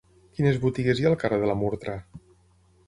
[0.37, 1.99] Quines botigues hi ha al carrer de la Murtra?